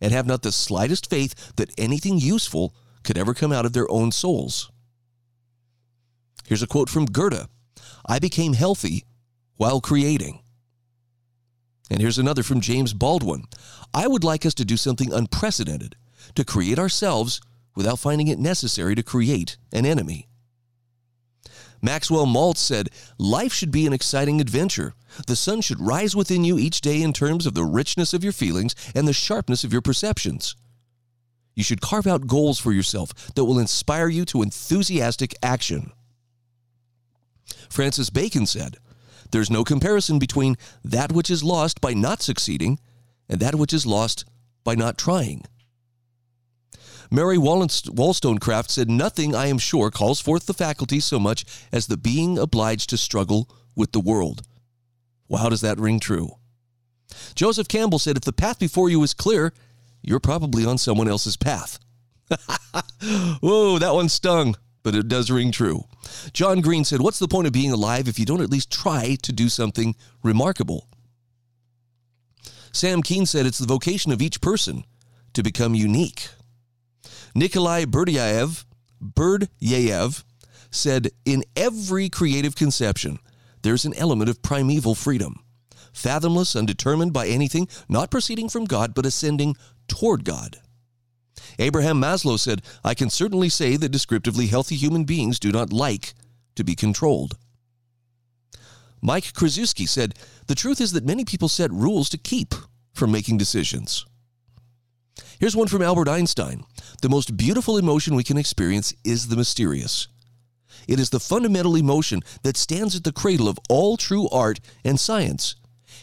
[0.00, 2.74] and have not the slightest faith that anything useful
[3.04, 4.70] could ever come out of their own souls.
[6.46, 7.46] Here's a quote from Goethe
[8.10, 9.04] I became healthy
[9.56, 10.40] while creating.
[11.88, 13.44] And here's another from James Baldwin
[13.94, 15.94] I would like us to do something unprecedented
[16.34, 17.40] to create ourselves
[17.76, 20.26] without finding it necessary to create an enemy.
[21.80, 24.94] Maxwell Maltz said, Life should be an exciting adventure.
[25.28, 28.32] The sun should rise within you each day in terms of the richness of your
[28.32, 30.56] feelings and the sharpness of your perceptions.
[31.54, 35.92] You should carve out goals for yourself that will inspire you to enthusiastic action.
[37.68, 38.78] Francis Bacon said,
[39.30, 42.78] There's no comparison between that which is lost by not succeeding
[43.28, 44.24] and that which is lost
[44.64, 45.44] by not trying.
[47.10, 51.96] Mary Wollstonecraft said, Nothing, I am sure, calls forth the faculty so much as the
[51.96, 54.42] being obliged to struggle with the world.
[55.28, 56.36] Well, how does that ring true?
[57.34, 59.52] Joseph Campbell said, If the path before you is clear,
[60.02, 61.78] you're probably on someone else's path.
[63.40, 65.84] Whoa, that one stung, but it does ring true.
[66.32, 69.16] John Green said, What's the point of being alive if you don't at least try
[69.22, 70.86] to do something remarkable?
[72.72, 74.84] Sam Keen said, It's the vocation of each person
[75.34, 76.28] to become unique.
[77.34, 78.64] Nikolai Berdyaev,
[79.02, 80.24] Berdyaev
[80.70, 83.18] said, In every creative conception,
[83.62, 85.44] there's an element of primeval freedom,
[85.92, 89.56] fathomless, undetermined by anything, not proceeding from God, but ascending
[89.88, 90.58] toward God.
[91.58, 96.14] Abraham Maslow said, I can certainly say that descriptively healthy human beings do not like
[96.56, 97.36] to be controlled.
[99.02, 100.14] Mike Krzyzewski said,
[100.46, 102.54] The truth is that many people set rules to keep
[102.92, 104.04] from making decisions.
[105.38, 106.64] Here's one from Albert Einstein
[107.02, 110.08] The most beautiful emotion we can experience is the mysterious.
[110.86, 114.98] It is the fundamental emotion that stands at the cradle of all true art and
[114.98, 115.54] science.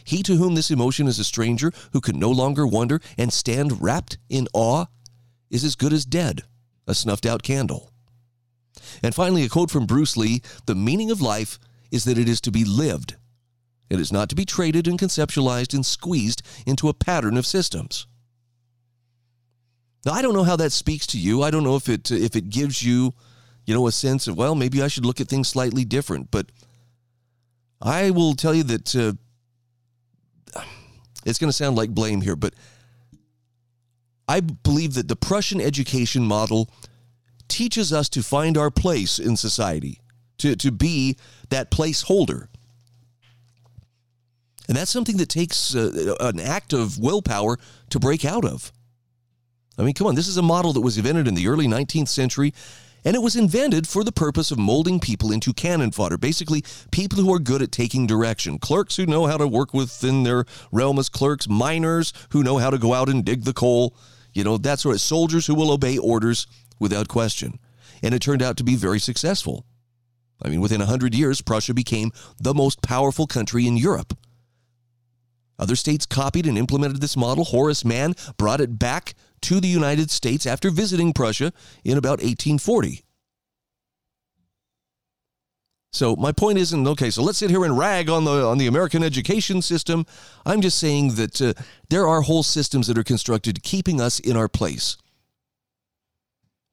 [0.04, 3.82] He to whom this emotion is a stranger, who can no longer wonder and stand
[3.82, 4.86] wrapped in awe,
[5.50, 6.42] is as good as dead,
[6.86, 7.92] a snuffed out candle.
[9.02, 11.58] And finally, a quote from Bruce Lee The meaning of life
[11.90, 13.16] is that it is to be lived.
[13.90, 18.06] It is not to be traded and conceptualized and squeezed into a pattern of systems.
[20.04, 21.42] Now, I don't know how that speaks to you.
[21.42, 23.14] I don't know if it if it gives you,
[23.66, 26.30] you know, a sense of well, maybe I should look at things slightly different.
[26.30, 26.52] But
[27.80, 29.12] I will tell you that uh,
[31.24, 32.54] it's going to sound like blame here, but
[34.28, 36.70] I believe that the Prussian education model
[37.48, 40.00] teaches us to find our place in society,
[40.38, 41.16] to, to be
[41.48, 42.48] that placeholder.
[44.68, 47.56] And that's something that takes uh, an act of willpower
[47.88, 48.70] to break out of.
[49.78, 52.08] I mean, come on, this is a model that was invented in the early 19th
[52.08, 52.52] century,
[53.04, 56.18] and it was invented for the purpose of molding people into cannon fodder.
[56.18, 60.24] Basically, people who are good at taking direction, clerks who know how to work within
[60.24, 63.96] their realm as clerks, miners who know how to go out and dig the coal,
[64.32, 66.46] you know, that sort of soldiers who will obey orders
[66.78, 67.58] without question.
[68.02, 69.64] And it turned out to be very successful.
[70.42, 74.16] I mean, within 100 years, Prussia became the most powerful country in Europe.
[75.58, 77.44] Other states copied and implemented this model.
[77.44, 81.52] Horace Mann brought it back to the United States after visiting Prussia
[81.84, 83.04] in about 1840.
[85.90, 87.10] So my point isn't okay.
[87.10, 90.04] So let's sit here and rag on the on the American education system.
[90.44, 91.54] I'm just saying that uh,
[91.88, 94.96] there are whole systems that are constructed keeping us in our place.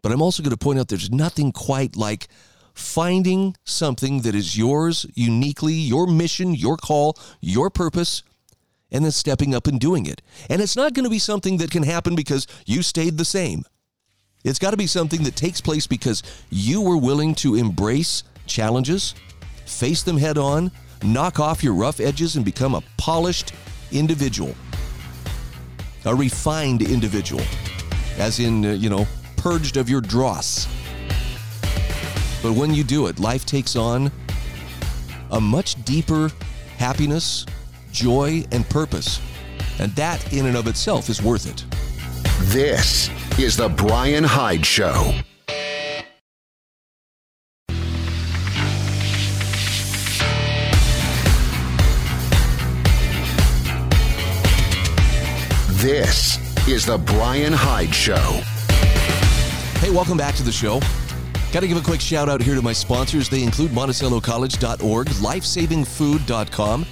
[0.02, 2.28] But I'm also going to point out there's nothing quite like
[2.74, 8.22] finding something that is yours uniquely, your mission, your call, your purpose,
[8.92, 10.22] and then stepping up and doing it.
[10.50, 13.64] And it's not going to be something that can happen because you stayed the same.
[14.44, 19.16] It's got to be something that takes place because you were willing to embrace challenges,
[19.66, 20.72] face them head on,
[21.04, 23.54] knock off your rough edges, and become a polished
[23.92, 24.56] individual,
[26.06, 27.44] a refined individual,
[28.18, 30.68] as in, uh, you know, purged of your dross.
[32.42, 34.12] But when you do it, life takes on
[35.32, 36.32] a much deeper
[36.78, 37.46] happiness,
[37.92, 39.20] joy, and purpose.
[39.80, 41.66] And that, in and of itself, is worth it.
[42.54, 45.14] This is The Brian Hyde Show.
[55.86, 58.42] This is The Brian Hyde Show.
[59.80, 60.80] Hey, welcome back to the show.
[61.52, 63.30] Got to give a quick shout out here to my sponsors.
[63.30, 66.86] They include MonticelloCollege.org, LifesavingFood.com,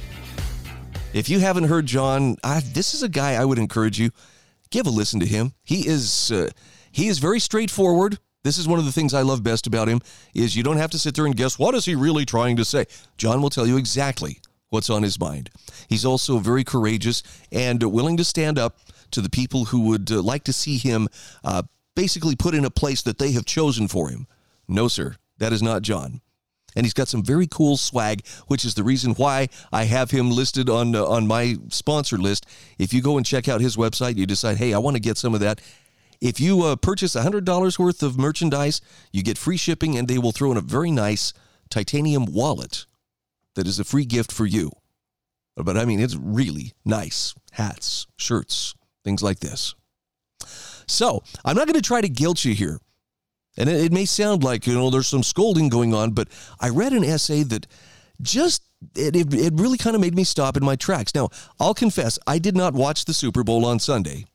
[1.12, 4.10] If you haven't heard John, I, this is a guy I would encourage you
[4.70, 5.52] give a listen to him.
[5.64, 6.48] He is uh,
[6.96, 8.18] he is very straightforward.
[8.42, 10.00] This is one of the things I love best about him
[10.34, 12.64] is you don't have to sit there and guess what is he really trying to
[12.64, 12.86] say.
[13.18, 14.38] John will tell you exactly
[14.70, 15.50] what's on his mind.
[15.90, 18.78] He's also very courageous and willing to stand up
[19.10, 21.08] to the people who would uh, like to see him
[21.44, 24.26] uh, basically put in a place that they have chosen for him.
[24.66, 26.22] No, sir, that is not John.
[26.74, 30.30] And he's got some very cool swag, which is the reason why I have him
[30.30, 32.46] listed on uh, on my sponsor list.
[32.78, 35.18] If you go and check out his website, you decide, hey, I want to get
[35.18, 35.60] some of that.
[36.20, 38.80] If you uh, purchase $100 worth of merchandise,
[39.12, 41.32] you get free shipping, and they will throw in a very nice
[41.70, 42.86] titanium wallet
[43.54, 44.70] that is a free gift for you.
[45.56, 48.74] But I mean, it's really nice hats, shirts,
[49.04, 49.74] things like this.
[50.86, 52.80] So I'm not going to try to guilt you here.
[53.56, 56.28] And it, it may sound like, you know, there's some scolding going on, but
[56.60, 57.66] I read an essay that
[58.20, 58.62] just
[58.94, 61.14] it, it, it really kind of made me stop in my tracks.
[61.14, 64.26] Now, I'll confess, I did not watch the Super Bowl on Sunday.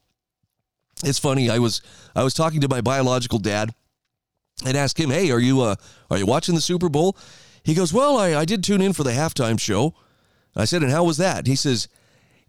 [1.03, 1.49] It's funny.
[1.49, 1.81] I was
[2.15, 3.73] I was talking to my biological dad
[4.65, 5.75] and asked him, "Hey, are you uh,
[6.09, 7.17] are you watching the Super Bowl?"
[7.63, 9.95] He goes, "Well, I, I did tune in for the halftime show."
[10.55, 11.87] I said, "And how was that?" He says,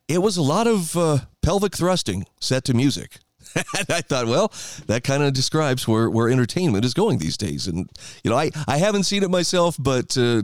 [0.08, 3.18] "It was a lot of uh, pelvic thrusting set to music."
[3.56, 4.52] and I thought, well,
[4.86, 7.66] that kind of describes where, where entertainment is going these days.
[7.66, 7.88] And,
[8.22, 10.42] you know, I, I haven't seen it myself, but uh,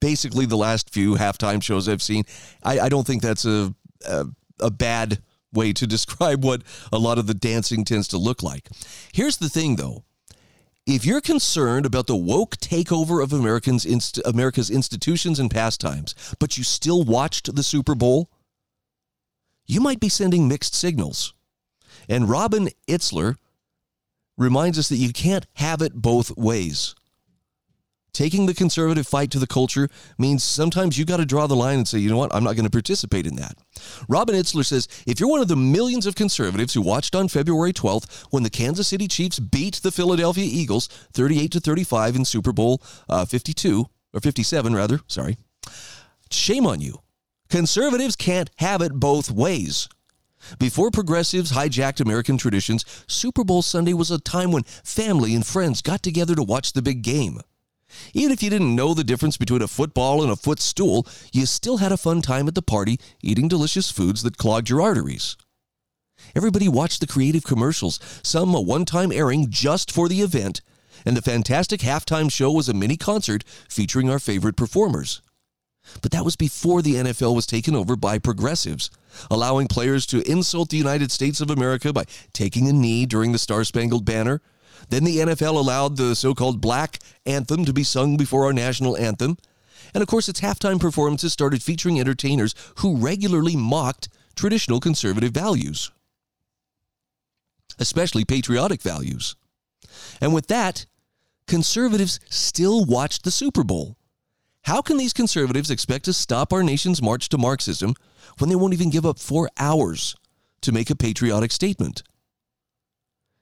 [0.00, 2.24] basically the last few halftime shows I've seen,
[2.62, 3.74] I, I don't think that's a,
[4.06, 4.26] a,
[4.60, 5.22] a bad
[5.54, 6.62] way to describe what
[6.92, 8.68] a lot of the dancing tends to look like.
[9.12, 10.04] Here's the thing, though.
[10.86, 16.58] If you're concerned about the woke takeover of Americans inst- America's institutions and pastimes, but
[16.58, 18.28] you still watched the Super Bowl,
[19.66, 21.32] you might be sending mixed signals.
[22.06, 23.36] And Robin Itzler
[24.36, 26.94] reminds us that you can't have it both ways.
[28.14, 29.88] Taking the conservative fight to the culture
[30.18, 32.54] means sometimes you got to draw the line and say, you know what, I'm not
[32.54, 33.58] going to participate in that.
[34.08, 37.72] Robin Itzler says if you're one of the millions of conservatives who watched on February
[37.72, 42.52] 12th when the Kansas City Chiefs beat the Philadelphia Eagles 38 to 35 in Super
[42.52, 45.36] Bowl uh, 52 or 57 rather, sorry.
[46.30, 47.00] Shame on you.
[47.50, 49.88] Conservatives can't have it both ways.
[50.60, 55.82] Before progressives hijacked American traditions, Super Bowl Sunday was a time when family and friends
[55.82, 57.40] got together to watch the big game.
[58.12, 61.78] Even if you didn't know the difference between a football and a footstool, you still
[61.78, 65.36] had a fun time at the party eating delicious foods that clogged your arteries.
[66.34, 70.60] Everybody watched the creative commercials, some a one time airing just for the event,
[71.04, 75.20] and the fantastic halftime show was a mini concert featuring our favorite performers.
[76.00, 78.90] But that was before the NFL was taken over by progressives,
[79.30, 83.38] allowing players to insult the United States of America by taking a knee during the
[83.38, 84.40] Star Spangled Banner.
[84.88, 88.96] Then the NFL allowed the so called black anthem to be sung before our national
[88.96, 89.36] anthem.
[89.92, 95.90] And of course, its halftime performances started featuring entertainers who regularly mocked traditional conservative values,
[97.78, 99.36] especially patriotic values.
[100.20, 100.86] And with that,
[101.46, 103.96] conservatives still watched the Super Bowl.
[104.62, 107.94] How can these conservatives expect to stop our nation's march to Marxism
[108.38, 110.16] when they won't even give up four hours
[110.62, 112.02] to make a patriotic statement?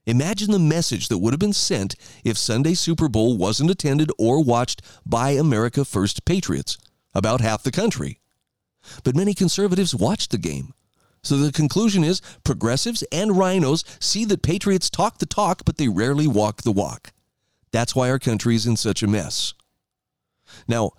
[0.06, 1.94] Imagine the message that would have been sent
[2.24, 6.76] if Sunday's Super Bowl wasn't attended or watched by America First patriots,
[7.14, 8.18] about half the country.
[9.04, 10.74] But many conservatives watched the game.
[11.22, 15.86] So the conclusion is progressives and rhinos see that patriots talk the talk, but they
[15.86, 17.12] rarely walk the walk.
[17.70, 19.54] That's why our country is in such a mess.
[20.66, 20.90] Now,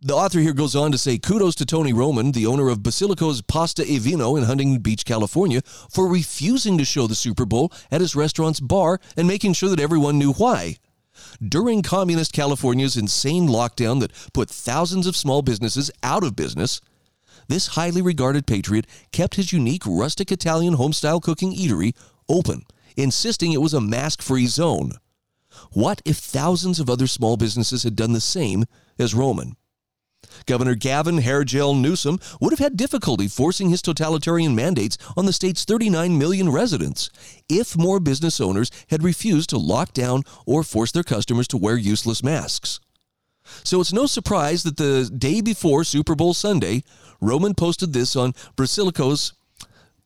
[0.00, 3.42] the author here goes on to say kudos to Tony Roman, the owner of Basilico's
[3.42, 8.00] Pasta e Vino in Huntington Beach, California, for refusing to show the Super Bowl at
[8.00, 10.76] his restaurant's bar and making sure that everyone knew why.
[11.42, 16.80] During communist California's insane lockdown that put thousands of small businesses out of business,
[17.48, 21.92] this highly regarded patriot kept his unique rustic Italian homestyle cooking eatery
[22.28, 22.62] open,
[22.96, 24.92] insisting it was a mask free zone.
[25.72, 28.64] What if thousands of other small businesses had done the same
[28.96, 29.56] as Roman?
[30.48, 35.66] Governor Gavin Hairgel Newsom would have had difficulty forcing his totalitarian mandates on the state's
[35.66, 37.10] 39 million residents
[37.50, 41.76] if more business owners had refused to lock down or force their customers to wear
[41.76, 42.80] useless masks.
[43.62, 46.82] So it's no surprise that the day before Super Bowl Sunday,
[47.20, 49.34] Roman posted this on Basilico's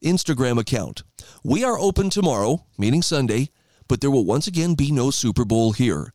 [0.03, 1.05] Instagram account.
[1.45, 3.51] We are open tomorrow, meaning Sunday,
[3.87, 6.13] but there will once again be no Super Bowl here.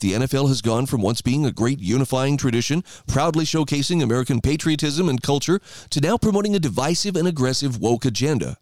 [0.00, 5.08] The NFL has gone from once being a great unifying tradition, proudly showcasing American patriotism
[5.08, 8.56] and culture, to now promoting a divisive and aggressive woke agenda.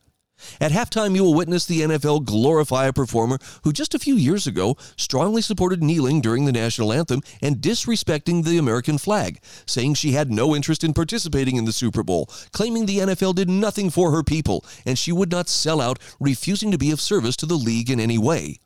[0.60, 4.46] At halftime, you will witness the NFL glorify a performer who just a few years
[4.46, 10.12] ago strongly supported kneeling during the national anthem and disrespecting the American flag, saying she
[10.12, 14.10] had no interest in participating in the Super Bowl, claiming the NFL did nothing for
[14.10, 17.54] her people and she would not sell out, refusing to be of service to the
[17.54, 18.58] league in any way.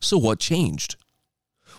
[0.00, 0.96] So, what changed?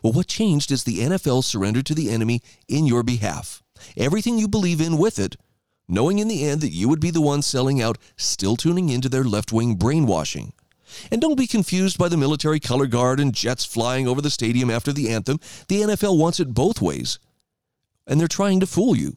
[0.01, 3.61] Well, what changed is the NFL surrendered to the enemy in your behalf.
[3.97, 5.35] Everything you believe in with it,
[5.87, 9.09] knowing in the end that you would be the one selling out, still tuning into
[9.09, 10.53] their left wing brainwashing.
[11.11, 14.69] And don't be confused by the military color guard and jets flying over the stadium
[14.69, 15.39] after the anthem.
[15.67, 17.19] The NFL wants it both ways.
[18.05, 19.15] And they're trying to fool you.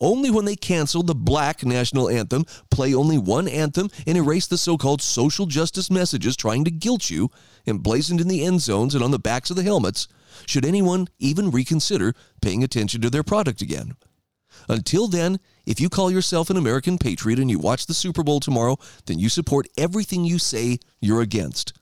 [0.00, 4.58] Only when they cancel the black national anthem, play only one anthem, and erase the
[4.58, 7.30] so called social justice messages trying to guilt you,
[7.66, 10.08] emblazoned in the end zones and on the backs of the helmets,
[10.46, 13.94] should anyone even reconsider paying attention to their product again.
[14.68, 18.40] Until then, if you call yourself an American patriot and you watch the Super Bowl
[18.40, 21.72] tomorrow, then you support everything you say you're against.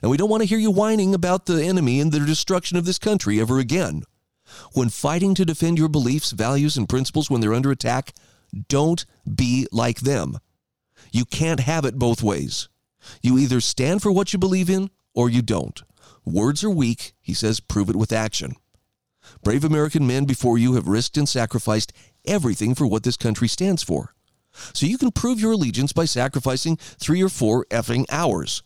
[0.00, 2.84] And we don't want to hear you whining about the enemy and the destruction of
[2.84, 4.02] this country ever again.
[4.72, 8.12] When fighting to defend your beliefs, values, and principles when they're under attack,
[8.68, 10.38] don't be like them.
[11.10, 12.68] You can't have it both ways.
[13.22, 15.82] You either stand for what you believe in or you don't.
[16.24, 18.54] Words are weak, he says, prove it with action.
[19.42, 21.92] Brave American men before you have risked and sacrificed
[22.24, 24.14] everything for what this country stands for.
[24.72, 28.62] So you can prove your allegiance by sacrificing three or four effing hours.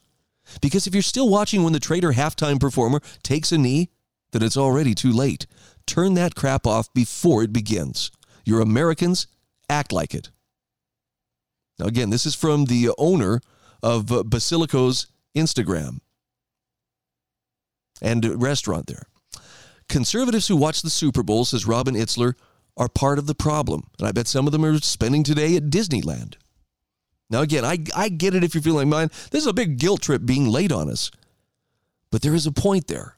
[0.61, 3.91] Because if you're still watching when the traitor halftime performer takes a knee,
[4.33, 5.47] then it's already too late.
[5.87, 8.11] Turn that crap off before it begins.
[8.45, 9.27] You're Americans,
[9.69, 10.31] act like it.
[11.79, 13.41] Now, again, this is from the owner
[13.83, 15.07] of Basilico's
[15.37, 15.99] Instagram
[18.01, 19.07] and restaurant there.
[19.89, 22.35] Conservatives who watch the Super Bowl, says Robin Itzler,
[22.77, 23.85] are part of the problem.
[23.99, 26.35] And I bet some of them are spending today at Disneyland.
[27.31, 29.11] Now, again, I, I get it if you're feeling like mine.
[29.31, 31.11] This is a big guilt trip being laid on us.
[32.11, 33.16] But there is a point there.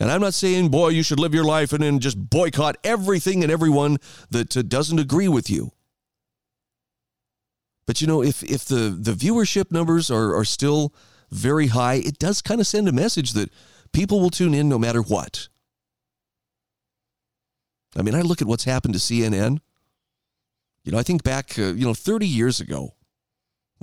[0.00, 3.42] And I'm not saying, boy, you should live your life and then just boycott everything
[3.42, 3.98] and everyone
[4.30, 5.72] that uh, doesn't agree with you.
[7.86, 10.94] But you know, if if the the viewership numbers are are still
[11.30, 13.50] very high, it does kind of send a message that
[13.92, 15.48] people will tune in no matter what.
[17.96, 19.60] I mean, I look at what's happened to CNN.
[20.84, 22.94] You know, I think back, uh, you know, 30 years ago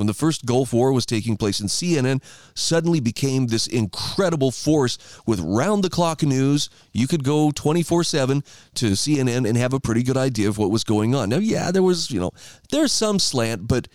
[0.02, 2.24] when the first Gulf War was taking place, and CNN
[2.56, 4.98] suddenly became this incredible force
[5.28, 6.72] with round the clock news.
[6.92, 8.44] You could go 24 7
[8.74, 11.30] to CNN and have a pretty good idea of what was going on.
[11.30, 12.32] Now, yeah, there was, you know,
[12.72, 13.88] there's some slant, but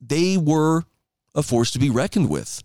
[0.00, 0.84] they were
[1.34, 2.62] a force to be reckoned with.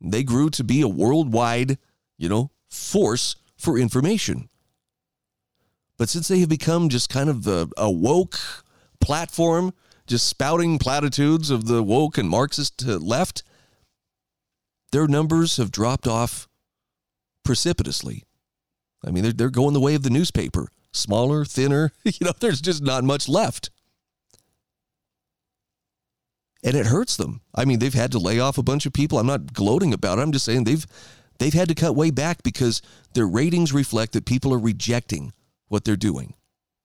[0.00, 1.76] They grew to be a worldwide,
[2.16, 4.48] you know, force for information.
[5.98, 8.38] But since they have become just kind of a, a woke
[8.98, 9.74] platform,
[10.08, 13.42] just spouting platitudes of the woke and Marxist left,
[14.92, 16.48] their numbers have dropped off
[17.44, 18.24] precipitously.
[19.06, 21.92] I mean, they're, they're going the way of the newspaper smaller, thinner.
[22.04, 23.70] You know, there's just not much left.
[26.64, 27.42] And it hurts them.
[27.54, 29.18] I mean, they've had to lay off a bunch of people.
[29.18, 30.22] I'm not gloating about it.
[30.22, 30.84] I'm just saying they've
[31.38, 32.82] they've had to cut way back because
[33.14, 35.32] their ratings reflect that people are rejecting
[35.68, 36.34] what they're doing.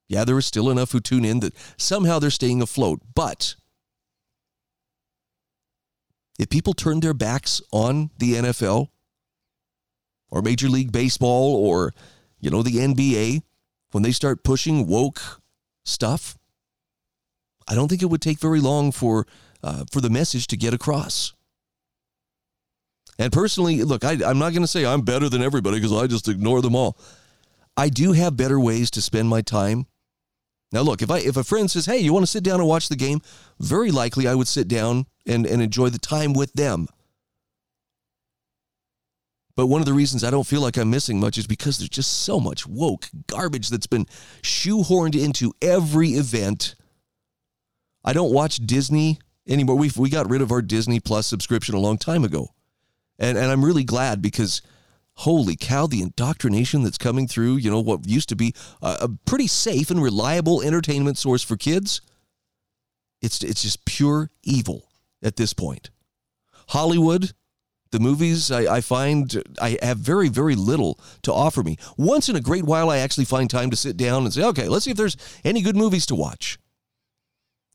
[0.08, 3.02] Yeah, there are still enough who tune in that somehow they're staying afloat.
[3.16, 3.56] But
[6.38, 8.90] if people turn their backs on the NFL
[10.30, 11.94] or Major League Baseball or,
[12.40, 13.44] you know, the NBA,
[13.92, 15.42] when they start pushing woke
[15.86, 16.38] stuff,
[17.68, 19.26] I don't think it would take very long for
[19.64, 21.34] uh, for the message to get across.
[23.18, 26.08] And personally, look, I, I'm not going to say I'm better than everybody because I
[26.08, 26.98] just ignore them all.
[27.78, 29.86] I do have better ways to spend my time
[30.74, 32.68] now, look, if I if a friend says, "Hey, you want to sit down and
[32.68, 33.22] watch the game?"
[33.60, 36.88] Very likely, I would sit down and and enjoy the time with them.
[39.56, 41.90] But one of the reasons I don't feel like I'm missing much is because there's
[41.90, 44.08] just so much woke garbage that's been
[44.42, 46.74] shoehorned into every event.
[48.04, 49.76] I don't watch Disney anymore.
[49.76, 52.48] We we got rid of our Disney Plus subscription a long time ago,
[53.20, 54.64] and and I'm really glad because
[55.16, 59.10] holy cow, the indoctrination that's coming through, you know, what used to be a, a,
[59.26, 62.02] pretty safe and reliable entertainment source for kids,
[63.22, 64.88] it's, it's just pure evil
[65.22, 65.92] at this point.
[66.70, 67.34] Hollywood,
[67.92, 71.78] the movies, I, I find I have very, very little to offer me.
[71.96, 74.68] Once in a great while, I actually find time to sit down and say, okay,
[74.68, 76.58] let's see if there's any good movies to watch.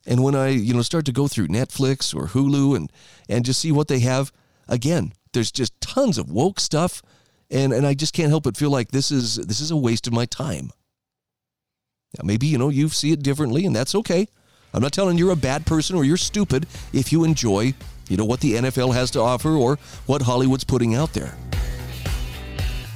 [0.06, 2.90] And when I, you know, start to go through Netflix or Hulu and
[3.28, 4.32] and just see what they have,
[4.66, 7.02] again, there's just tons of woke stuff
[7.50, 10.06] and and I just can't help but feel like this is this is a waste
[10.06, 10.70] of my time.
[12.16, 14.28] Now, maybe you know you see it differently, and that's okay.
[14.74, 17.74] I'm not telling you you're a bad person or you're stupid if you enjoy
[18.08, 21.34] you know what the NFL has to offer or what Hollywood's putting out there.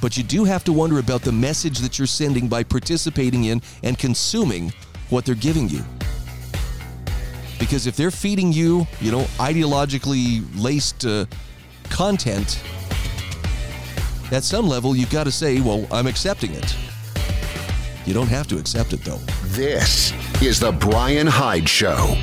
[0.01, 3.61] But you do have to wonder about the message that you're sending by participating in
[3.83, 4.73] and consuming
[5.09, 5.81] what they're giving you.
[7.57, 11.25] Because if they're feeding you, you know, ideologically laced uh,
[11.89, 12.61] content,
[14.33, 16.75] at some level, you've got to say, well, I'm accepting it.
[18.05, 19.19] You don't have to accept it, though.
[19.47, 20.11] This
[20.41, 22.17] is The Brian Hyde Show.